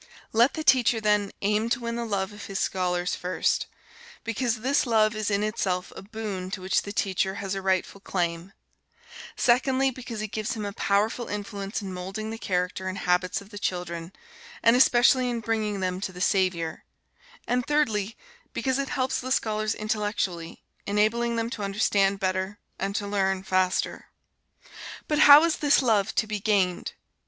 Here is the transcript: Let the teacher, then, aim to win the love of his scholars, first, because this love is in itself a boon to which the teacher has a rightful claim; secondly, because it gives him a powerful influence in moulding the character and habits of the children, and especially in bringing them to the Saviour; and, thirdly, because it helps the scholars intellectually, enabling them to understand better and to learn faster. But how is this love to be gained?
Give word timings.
Let 0.33 0.55
the 0.55 0.63
teacher, 0.63 0.99
then, 0.99 1.31
aim 1.43 1.69
to 1.69 1.79
win 1.81 1.95
the 1.95 2.05
love 2.05 2.33
of 2.33 2.47
his 2.47 2.57
scholars, 2.57 3.13
first, 3.13 3.67
because 4.23 4.61
this 4.61 4.87
love 4.87 5.15
is 5.15 5.29
in 5.29 5.43
itself 5.43 5.93
a 5.95 6.01
boon 6.01 6.49
to 6.49 6.61
which 6.63 6.81
the 6.81 6.91
teacher 6.91 7.35
has 7.35 7.53
a 7.53 7.61
rightful 7.61 8.01
claim; 8.01 8.51
secondly, 9.35 9.91
because 9.91 10.19
it 10.23 10.29
gives 10.31 10.53
him 10.55 10.65
a 10.65 10.73
powerful 10.73 11.27
influence 11.27 11.83
in 11.83 11.93
moulding 11.93 12.31
the 12.31 12.39
character 12.39 12.87
and 12.87 12.97
habits 12.97 13.41
of 13.41 13.51
the 13.51 13.59
children, 13.59 14.11
and 14.63 14.75
especially 14.75 15.29
in 15.29 15.39
bringing 15.39 15.81
them 15.81 16.01
to 16.01 16.11
the 16.11 16.19
Saviour; 16.19 16.83
and, 17.47 17.67
thirdly, 17.67 18.17
because 18.53 18.79
it 18.79 18.89
helps 18.89 19.19
the 19.21 19.31
scholars 19.31 19.75
intellectually, 19.75 20.63
enabling 20.87 21.35
them 21.35 21.51
to 21.51 21.61
understand 21.61 22.19
better 22.19 22.57
and 22.79 22.95
to 22.95 23.05
learn 23.05 23.43
faster. 23.43 24.07
But 25.07 25.19
how 25.29 25.43
is 25.43 25.57
this 25.57 25.79
love 25.83 26.15
to 26.15 26.25
be 26.25 26.39
gained? 26.39 26.93